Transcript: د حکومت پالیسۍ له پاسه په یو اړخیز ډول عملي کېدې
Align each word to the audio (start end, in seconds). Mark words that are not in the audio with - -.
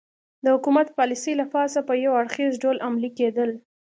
د 0.43 0.45
حکومت 0.55 0.87
پالیسۍ 0.97 1.33
له 1.41 1.45
پاسه 1.53 1.79
په 1.87 1.93
یو 2.03 2.11
اړخیز 2.21 2.53
ډول 2.63 2.77
عملي 2.87 3.09
کېدې 3.17 3.45